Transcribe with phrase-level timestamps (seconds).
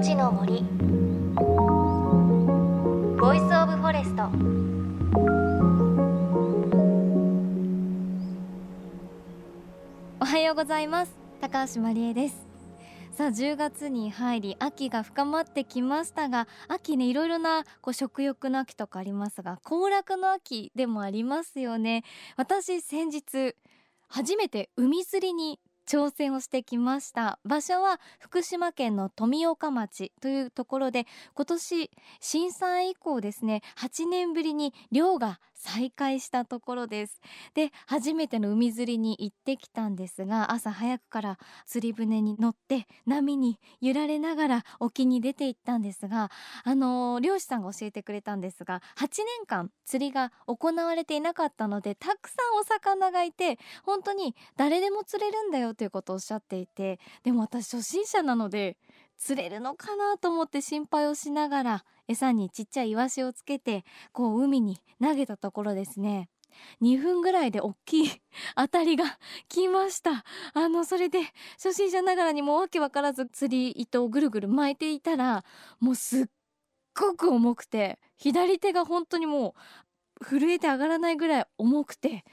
[0.00, 0.62] 命の森。
[3.20, 4.22] Voice of Forest。
[10.18, 11.12] おはようございます。
[11.42, 12.46] 高橋万里恵です。
[13.12, 22.04] さあ10月に入り秋が深まってきましたが秋ねいろいろなこう食欲の秋とかありますが行楽の秋でもありますよね。
[22.38, 23.54] 私先日
[24.08, 27.40] 初めて海釣りに挑戦をしてきました。
[27.44, 31.04] 場所は福島県の富岡町というところで
[31.34, 31.90] 今年
[32.20, 37.20] 震災以降ですね8年ぶりに漁が再開したところです。
[37.54, 46.30] で初めての海釣りに行ってきたんですが朝早くから釣り船に乗って波に揺られながら沖に出て行ったんですが
[46.64, 58.76] あの、漁師さんが教えてくれたんですが8年間釣りが行われていなかったのでたくさんお魚がいて本当に誰でも釣れるんだよということをおっしゃっていてでも私初心者なので
[59.20, 66.28] 釣れるのかなと思って心配をしながら餌にちっちゃいイワシをつけてこう海に投げたところですね。
[66.82, 68.10] 2分ぐらいで大きい
[68.56, 69.04] 当たりが
[69.48, 70.24] 来ました。
[70.52, 71.20] あのそれで
[71.52, 75.44] 初心者ながらにもわけわからず釣り糸をぐるぐる巻いていたら
[75.78, 76.26] もうすっ
[76.98, 79.54] ごく重くて左手が本当にも
[80.20, 82.24] う震えて上がらないぐらい重くて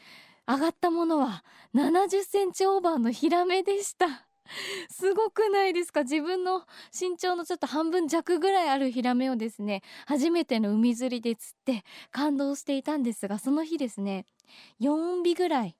[0.47, 1.43] 上がったものは
[1.75, 4.26] 70センチオーバーのヒラメでした。
[4.89, 6.03] すごくないですか？
[6.03, 6.65] 自分の
[6.99, 14.25] 身長のちょっと半分弱ぐらいあるヒラメをですね初めての海釣りで釣って感動していたんですがその日ですね
[14.79, 15.75] 4尾ぐらい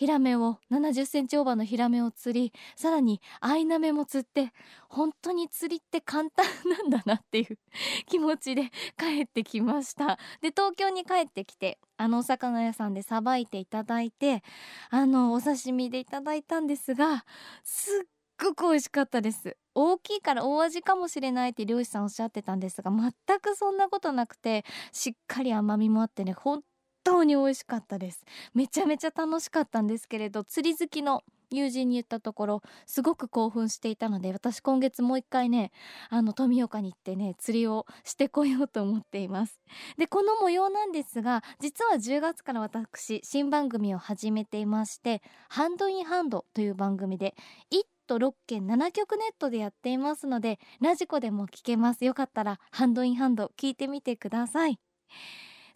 [0.00, 4.50] ヒラメを70センチオーバーのヒラメを釣りさらにアイナメも釣って
[4.88, 7.58] 本当に釣りって簡単なんだなっていう
[8.08, 10.18] 気持ちで帰ってきました。
[10.40, 14.42] で東京に帰ってきてあのお魚屋さんでさばいていただいて
[14.88, 17.26] あのお刺身でいただいたんですが
[17.62, 18.08] すっ
[18.42, 19.54] ごく美味しかったです。
[19.74, 26.62] 大きいから大味かもしれないって漁師さんおっしゃってたんですが全くそんなことなくてしっかり甘みもあってね本
[27.02, 28.24] 当に美味しかったです。
[28.54, 35.72] めちゃめちゃ楽しかったんですけれど釣り好きの友人に言ったところすごく興奮していたので私今月もう一回ね
[36.08, 39.60] あの富岡に行ってね釣りをしてこようと思っています。
[39.98, 47.34] でこの模様なんですが実は10月から私新番組を始めていまして Hand in Hand という番組で
[47.72, 52.04] 1都6県7局ネットでやっていますのでラジコでも聞けます。
[52.04, 54.78] よかったら Hand in Hand 聞いてみてください。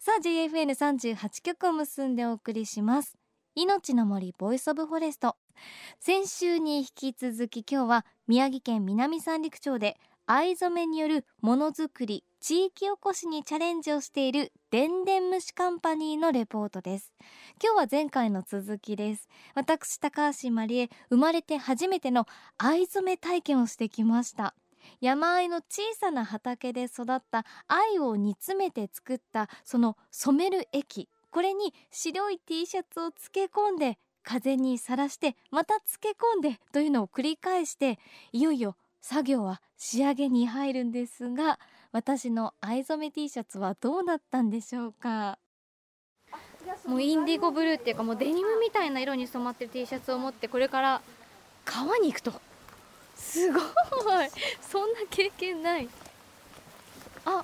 [0.05, 3.17] さあ JFN38 曲を結んでお送りします。
[3.55, 5.35] 命の森 Voice of Forest。
[5.99, 17.11] 先週に引き続き今日は宮城県南三陸町で藍染めによるものづくり地域おこしにチャレンジをしているでんでん虫カンパニーのレポートです。
[17.59, 19.27] 今日は前回の続きです。
[19.55, 22.27] 私高橋まりえ生まれて初めての
[22.59, 24.53] 藍染め体験をしてきました。
[25.01, 31.09] 山あいの小さな畑で育った藍を煮詰めて作ったその染める液。
[31.31, 37.99] これに白い T シャツを漬け込んで風にさらしてまた漬け込んでというのを繰り返して
[38.31, 41.59] いよいよ作業は仕上げに入るんですが
[41.91, 45.37] 私の藍染め T シャツはどうなったんでしょうか？
[46.87, 51.01] もうインディゴブルーっていうかもうデニムみたいな色に染まってる T シャツを持ってこれから
[51.63, 52.33] 川に行くと
[53.35, 53.63] すごい。
[54.61, 55.89] そんな経験ない。
[57.25, 57.43] あ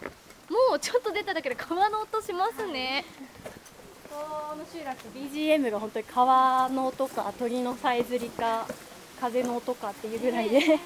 [0.49, 3.03] もうちょっと出ただけで川の音しますね。
[4.09, 8.67] この集落 BGM が本当に川の音か鳥のさえずりか
[9.19, 10.79] 風の音かっていうぐらいで。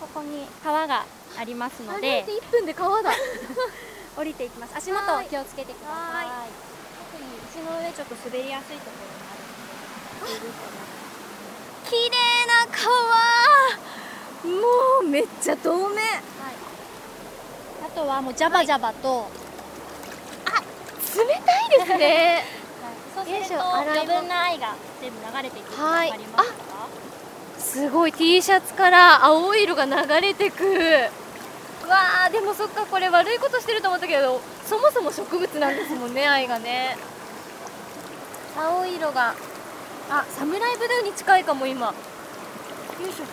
[0.00, 1.04] ここに川が
[1.38, 2.24] ありますので。
[2.24, 3.12] 1分で川だ。
[4.16, 4.76] 降りていきます。
[4.76, 6.26] 足元を気をつけてください。
[7.12, 9.21] 特に石の上ちょっと滑りやすいところ
[11.88, 12.16] 綺麗
[12.46, 12.82] な川。
[14.44, 14.50] も
[15.02, 15.94] うめっちゃ透明、はい、
[17.86, 19.28] あとはもうジャバジャバと、はい、
[20.46, 20.60] あ
[21.16, 22.44] 冷たいですね、
[22.82, 26.54] はい、そうすると余分な愛が全部流れていくの分かりますか？
[27.60, 28.12] すごい。
[28.12, 30.64] T シャツから青い色が流れてく。
[31.88, 36.96] わあでもそっかこれ悪いことしてると思ったけどそもそも植物なんですもんね愛がね。
[38.56, 39.34] 青い色が
[40.14, 41.86] あサムライブルーに近いかも今。
[41.86, 41.92] よ
[43.08, 43.24] いしょ。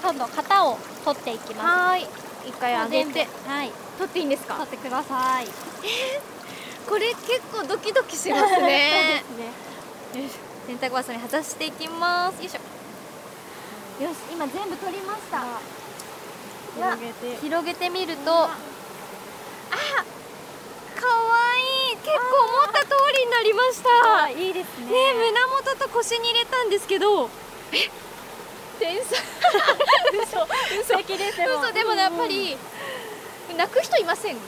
[0.00, 1.66] 今度型を取っていきます。
[1.66, 2.06] はい。
[2.46, 3.26] 一回上げて。
[3.48, 3.72] はい。
[3.98, 4.54] 取っていいんですか？
[4.54, 5.46] 取ってください。
[5.46, 9.22] えー、これ結構ドキドキしますね。
[9.28, 10.22] そうですね。
[10.22, 10.32] よし
[10.68, 12.38] 洗濯バサミ外していきます。
[12.38, 14.04] よいしょ。
[14.04, 15.42] よし今全部取りました。
[16.76, 17.36] 広げて。
[17.40, 18.54] 広げてみるとあかわ
[21.90, 22.86] いい結構思った通
[23.18, 24.28] りになりました。
[24.30, 24.86] いいですね。
[24.86, 27.28] ね胸元と腰に入れたんですけど。
[27.72, 27.90] え？
[28.78, 29.18] 天才。
[30.22, 30.46] 嘘。
[30.94, 31.16] 嘘。
[31.16, 31.72] ですよ嘘。
[31.72, 32.56] でもねやっぱり、
[33.56, 34.36] 泣く人いません？
[34.36, 34.40] す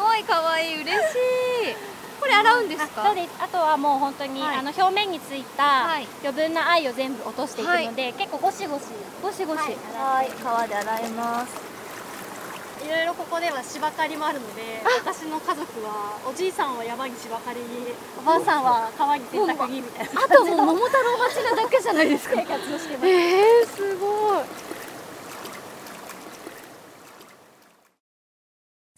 [0.00, 1.76] ごい可愛い嬉しい。
[2.20, 3.02] これ洗うんですか？
[3.02, 3.30] あそうです。
[3.40, 4.56] あとはもう本当に、はい。
[4.58, 6.06] あの表面についたはい。
[6.22, 8.84] 余分な愛を全部落としていくので、結構ゴシゴシ。
[9.22, 9.62] ゴシゴシ。
[9.96, 10.30] はい。
[10.42, 11.69] 川で洗います
[12.84, 14.62] いろいろここでは芝刈りもあるので
[15.00, 17.66] 私の家族はおじいさんは山に芝刈りに
[18.18, 22.36] おばあさんは川に洗濯にみたいなあともう桃太郎町なだけじゃないですか。
[22.36, 23.08] 生活をしてます。
[23.08, 24.70] えー、すごい。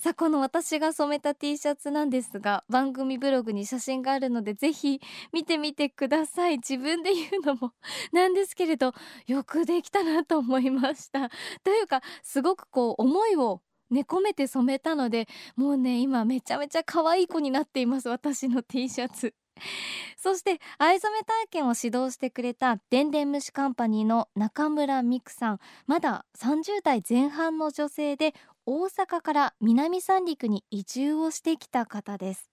[0.03, 5.01] さあこの私が染めた T シャツなんですが番組ブログに写真があるのでぜひ
[5.33, 6.57] 見てみてください。
[6.57, 7.73] 自分で言うのも
[8.13, 8.95] なんですけれど
[9.29, 11.31] よくできたなと思いました。
[11.63, 19.35] というかすごくこう思いをね込めて染めたのでもうね今めちゃめちゃ可愛い子になっています私の T シャツ。
[20.17, 25.59] そして藍染め体験を指導してくれたでんでん虫カンパニーの中村美久さん。
[25.87, 28.35] まだ30代前半の女性で
[28.65, 32.51] 大阪から南三陸に移住をしてきた方です。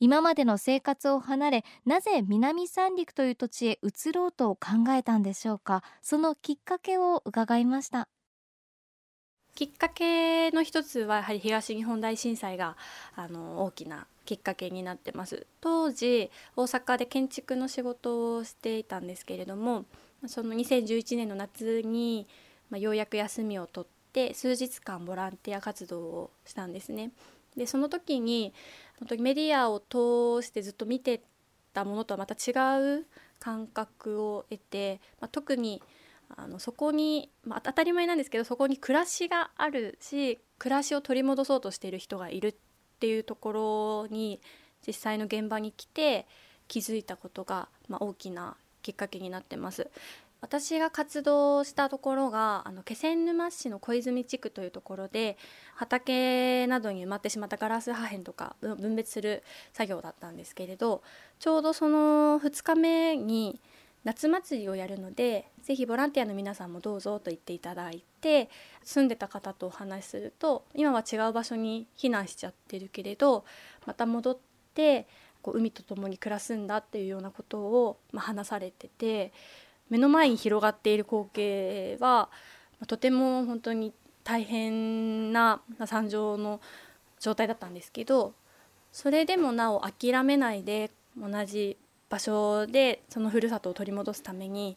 [0.00, 5.82] 今までの生活を離れなぜ南三陸という土地へ移ろうと考えたんでしょうか。
[6.02, 8.08] そのきっかけを伺いました。
[9.54, 12.76] きっかけの一つはやはり東日本大震災が
[13.14, 15.46] あの大きなきっかけになってます。
[15.60, 19.84] 当時大阪で建築の仕事をしていたんですけれども
[20.26, 22.26] その2011年の夏に、
[22.70, 27.10] まあ、ようやく休みを取って数日間ボランティア活動をしたんですね。
[27.56, 28.54] でその時に
[28.98, 31.20] 本当にメディアを通してずっと見て
[31.74, 33.06] たものとはまた違う
[33.38, 35.82] 感覚を得て、まあ、特に
[36.36, 42.54] あのそこに、まあ、当たり前なんですけどそこに暮らしがあるし暮らしを取り戻そうとしている人がいるっ
[43.00, 44.40] ていうところに
[44.86, 46.26] 実際の現場に来て
[46.68, 49.90] 気づいたことが、まあ、大きなきっかけになってます。
[50.42, 55.38] 私が活動したところがあの気仙沼市の小泉地区というところで
[55.76, 61.02] 畑などに埋まってしまったガラス破片とか分分別する作業だったんですけれど
[61.38, 63.60] ちょうどその2日目に
[64.04, 68.50] 夏祭りをやるのでぜひボランティアの皆さんもどうぞと言っていただいて
[68.82, 73.44] 住んでた方とお話しすると今は違う場所に避難しちゃってるけれど
[73.86, 74.38] また戻っ
[74.74, 75.06] て
[75.40, 79.32] こう海と共に暮らすんだっていうようなことを、ま、話されてて
[79.88, 82.30] 目の前に広がっている光景は、
[82.80, 83.92] まとても本当に
[84.24, 86.60] 大変な惨状の
[87.20, 88.32] 状態だったんですけど
[88.92, 91.76] それでもなお諦めないで同じ
[92.12, 94.76] 場所でそのふるさとを取り戻すために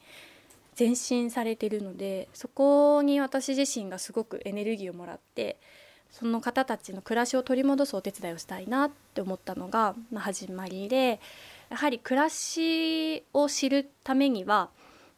[0.80, 5.58] 前進されてるのでそこに私自身がすごくエネルギーをもらって
[6.12, 11.20] その方たちの暮らしを取り戻すお手伝いをしたいなって思ったのが、ま、始まりで
[11.70, 14.70] やはり暮らしを知るためには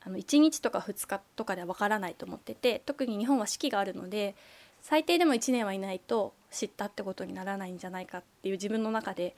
[0.03, 4.33] あの1日とか2日とかではわからないと思ってて特に日本は四季があるので
[4.81, 9.35] 最低でも1年はいないと知ったってことにならないんじゃないかっていう自分の中で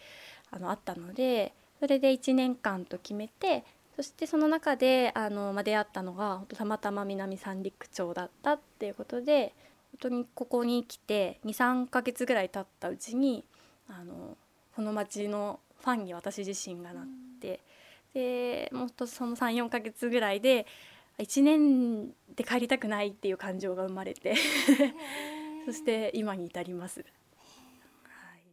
[0.52, 3.64] あのあったのでそれで1年間と決めて
[3.96, 9.54] そしてその中であの、まあ、出会ったのがたまたま南三陸町だったっていうことで
[9.92, 13.44] 本当にここに来て23ヶ月ぐらい経ったうちに
[13.90, 14.38] あの
[14.76, 17.06] この町のファンに私自身がなっ
[17.42, 17.60] て、
[18.14, 20.66] でもっとその34ヶ月ぐらいで
[21.18, 24.36] 1年で帰りたくないっていう感情が生まれて
[25.66, 27.06] そして今に至ります。
[28.04, 28.44] はい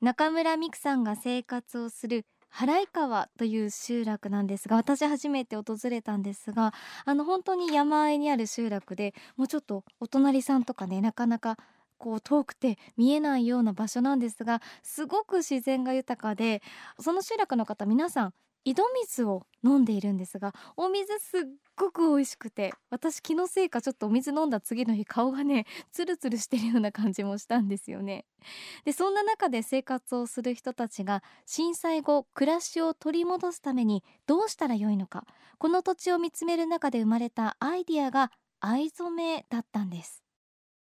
[0.00, 6.72] 中村美久さんが生活をする原井川という集落なんですが私初めて訪れたんですが
[7.04, 11.56] あの本当に山あいにある集落でもうちょっとお隣さんとかねなかなか
[11.98, 16.62] こう遠くて見えないような場所なんですがすごく自然が豊かで
[17.00, 18.34] その集落の方皆さん
[18.64, 21.40] 井戸水を飲んでいるんですがお水すっ
[21.76, 28.24] ごく美味しくて私気のせいかちょっとお水飲んだ次の日顔がねツルツルしてるような感じもしたんですよね。
[28.84, 35.24] でそんな中で生活をする人たちが震災後暮らしを取り戻すためにどうしたらよいのか
[35.58, 40.22] この土地を見つめる中で生まれたアイディアが藍染めだったんです。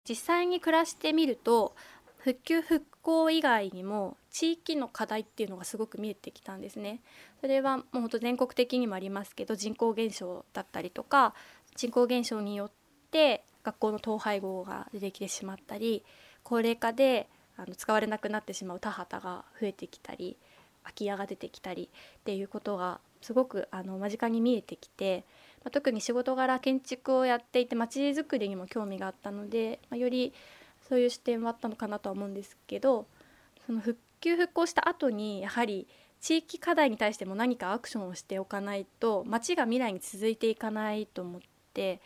[0.08, 1.76] 実際に暮らしてみると
[2.18, 7.00] 復旧復興以外にも地域の課題っていうのがすごく見えてきたんですね。
[7.40, 11.34] それはもう本当全国的にもありますけど人口減少だったりとか
[11.76, 12.70] 人口減少によっ
[13.10, 16.04] て学校の統廃合が出てきてしまったり
[16.42, 20.36] 高齢化であの使われなくなってしまう田畑が増えてきたり
[20.82, 25.24] 空き家が出てきたりっていうことがすごくあの間近に見えてきて、
[25.64, 30.32] まあ、特に仕事柄建築をやっていて街づくりにも興味があったので、まあ、より
[30.88, 33.06] そういう視点はあったのかなとは思うんですけど
[33.66, 35.86] その復旧復興した後にやはり
[36.20, 41.40] 地域課題に対しても何かアクションをしておかないと町が未来に続いていかないと思っ
[41.74, 42.00] て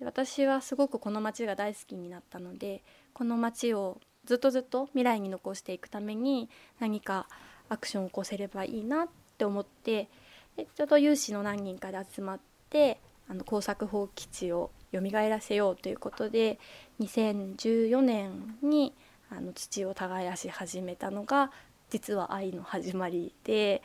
[0.00, 6.48] 私はすごくこの町が大好きになったのでこの町をずっとずっと未来に残していくために
[6.80, 7.26] 何か
[7.68, 10.08] アクションを起こせればいいなって思って
[10.56, 16.58] でちょうど有志の何人かで集まってあの工作放棄地を蘇らせようということで
[17.00, 18.94] 2014年に
[19.30, 21.50] あの土を耕し始めたのが
[21.90, 23.82] 実は愛の始まりで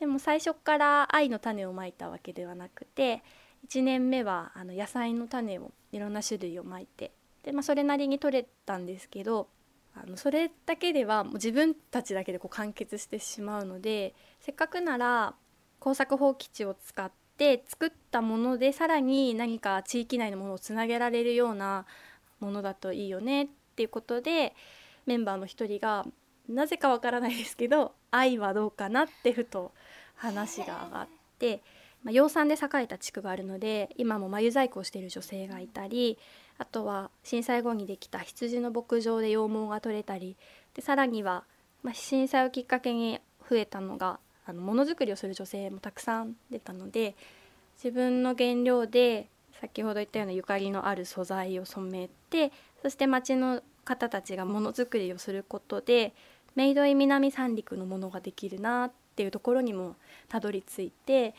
[0.00, 3.22] でも最初から愛の種をまいたわけではなくて
[3.68, 7.12] 1年目はあの野菜の種をいろんな種類をまいて
[7.44, 9.48] で、まあ、それなりに取れたんですけど
[9.94, 15.34] あのそれだけではもう自分たちだけでこう完結してしまうのでせっかくなら
[15.78, 21.86] 工作放棄地を使ってて作ったものでさらに何か地域内のものをつなげられるような
[22.40, 24.54] ものだといいよねっていうことで
[25.06, 26.06] メンバーの一人が
[26.48, 29.72] なぜかわからないですけど愛はどうかなってふと
[30.14, 31.08] 話が上がっ
[31.38, 31.62] て、
[32.04, 36.18] まあ、養蚕で栄えた地区があるので今も眉細工をしている女性がいたり
[36.58, 40.36] あとは震災後にできた羊の牧場で羊毛が取れたり
[40.74, 41.44] でさらには、
[41.82, 47.14] まあ、震災をきっかけに増えたのがあのものづくりをする女性もたくさん出たので
[47.76, 49.28] 自分の原料で
[49.60, 56.12] 先ほど言ったようなゆかりのある素材を染めてそして町の方たちがものづくりをすることで
[56.54, 59.96] メイドイ南三陸のものができるなっていうところにも
[60.28, 61.34] たどり着いて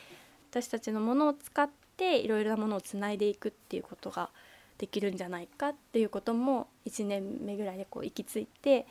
[0.52, 4.30] 私たちのものを使っていろいろなものをつないでいくっていうことが
[4.78, 8.86] できるんじゃないかっていうことも1年目ぐらいでこう行き着いて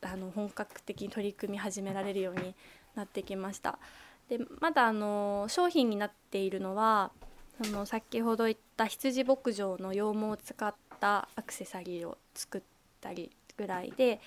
[0.00, 2.54] あの本格的に取り組み始められるように
[2.94, 3.78] なってきました。
[4.28, 7.10] でまだあの商品になっているのは
[7.62, 12.62] その先ほど言った羊牧場の羊毛を使ったアクセサリーを作っ
[13.00, 14.20] たりぐらいで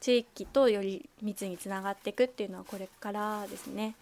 [0.00, 3.94] 地域とより密につながっていくっていうのはこれからですね。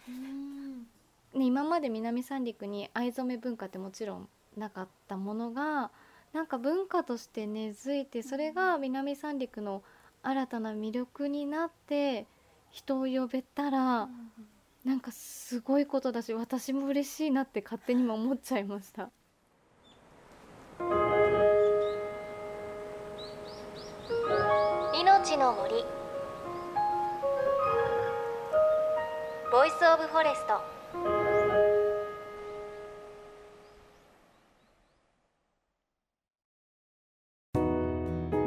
[1.35, 5.91] ね今まで南三陸に藍染め文化ってもちろんなかったものが
[6.33, 9.83] なんか文化として根付いてそれが南三陸の
[10.23, 12.27] 新たな魅力になって
[12.75, 14.09] 人を呼べたら
[14.85, 19.11] なんかすごいことだし私も嬉しいなって勝手にも思っちゃいました。
[24.93, 25.85] 命の森。
[29.53, 31.34] Voice of Forest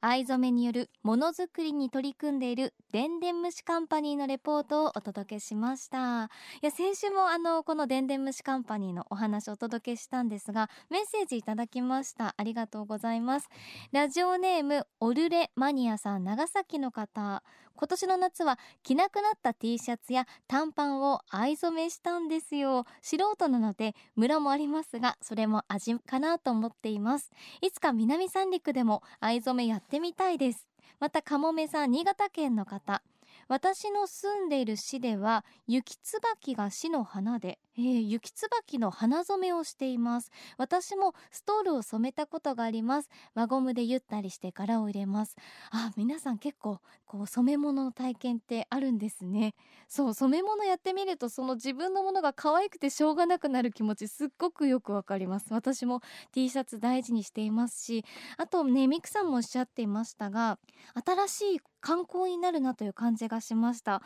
[0.00, 6.30] 藍染めによるものづくりに取り組んでいるでんでん虫カンパニーのレポートをお届けしました。
[6.62, 12.34] いや先週もあのこのでんでん虫カンパニーのお話をお届けしたんですがメッセージいただきました。
[12.36, 13.48] ありがとうございます。
[13.90, 16.24] ラジオネームオルレマニアさん。
[16.24, 17.42] 長崎の方。
[17.78, 22.86] 今年の夏は着なくなった T シャツや短パンを藍染めしたんですよ。
[23.00, 27.30] 素人なのでムラもありますがそれも味かなと思っています。
[27.60, 30.66] いつか南三陸でも藍染めやってみたいです。
[30.98, 33.00] またかもめさん新潟県の方。
[33.48, 40.30] 私の住んでいる市では雪椿が市の花で、えー、雪椿の花染めをしています。
[40.58, 43.08] 私もストールを染めたことがあります。
[43.34, 45.36] 輪ゴムでゆったりして柄を入れます。
[45.70, 49.54] あ皆さん結構こう染め物の体験ってあるんですね。
[49.88, 55.54] そう染め物やってみるとその自分のものが可愛くてしょうがなくなる気持ちすっごくよくわかります。
[55.54, 56.00] 私も
[56.32, 58.04] T シャツ大事にしていますし
[58.36, 60.58] あとねミクさんもおっしゃっていましたが
[61.04, 64.02] 新しい観光になるなという感じがしました。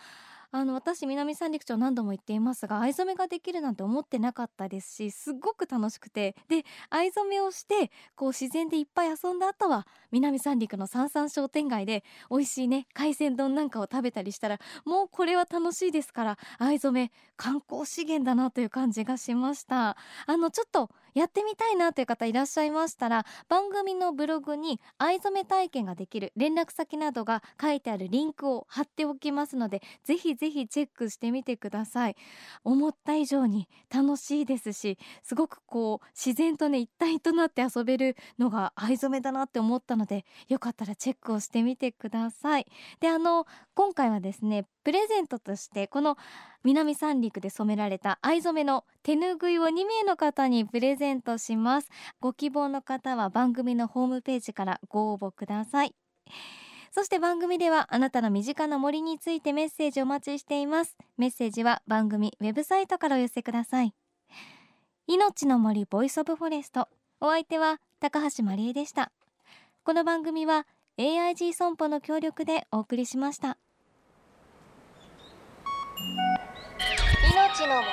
[0.54, 19.96] あの私南三陸町何度も行っていますが藍染めができるなんて思ってなかったですしすっごく楽しくてで藍染めをしてこう自然でいっぱい遊んだ後は南三陸の三々商店街で美味しいね海鮮丼なんかを食べたりしたらもうこれは楽しいですから藍染め観光資源だなという感じがしました。
[20.26, 32.16] あのちょっとやってみたいなという方いらっしゃいましたら番組のブログに藍染め体験ができる連絡先などが書いてあるリンクを貼っておきますのでぜひぜひチェックしてみてください。
[32.64, 42.66] 思った以上に楽しいですしすごくこう自然とね一体となって遊べるのが藍染めだなって思ったのでよかったらチェックをしてみてください。
[43.00, 46.16] であの今回はですねプレゼントとしてこの
[46.64, 51.88] 南三陸で染められた藍染めの手ぬぐいを2名の方にプレゼントします。
[52.20, 55.94] ご希望の方は番組のホームページからご応募ください。
[56.94, 60.96] そして番組ではあなたの身近な森についてメッセージお待ちしています。
[61.16, 63.94] メッセージは番組ウェブサイトからお寄せください。
[65.06, 66.88] いのちの森 Voice of Forest。
[67.20, 69.10] お相手は高橋真理恵でした。
[69.84, 70.66] この番組は
[70.98, 73.56] AIG 損保の協力でお送りしました。
[77.62, 77.86] 命の森。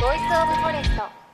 [0.00, 1.31] ボイスオブフォレスト。